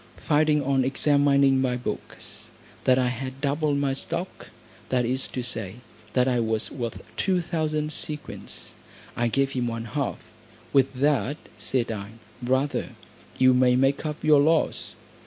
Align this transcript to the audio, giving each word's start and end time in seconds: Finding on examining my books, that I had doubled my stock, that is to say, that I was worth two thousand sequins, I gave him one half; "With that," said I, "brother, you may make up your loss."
Finding 0.17 0.63
on 0.63 0.83
examining 0.83 1.61
my 1.61 1.77
books, 1.77 2.49
that 2.85 2.97
I 2.97 3.09
had 3.09 3.39
doubled 3.39 3.77
my 3.77 3.93
stock, 3.93 4.49
that 4.89 5.05
is 5.05 5.27
to 5.27 5.43
say, 5.43 5.75
that 6.13 6.27
I 6.27 6.39
was 6.39 6.71
worth 6.71 7.03
two 7.17 7.39
thousand 7.39 7.93
sequins, 7.93 8.73
I 9.15 9.27
gave 9.27 9.51
him 9.51 9.67
one 9.67 9.85
half; 9.85 10.17
"With 10.73 10.91
that," 10.95 11.37
said 11.59 11.91
I, 11.91 12.13
"brother, 12.41 12.93
you 13.37 13.53
may 13.53 13.75
make 13.75 14.03
up 14.03 14.23
your 14.23 14.41
loss." 14.41 14.95